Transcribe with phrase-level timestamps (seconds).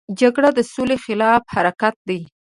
[0.19, 2.21] جګړه د سولې خلاف حرکت دی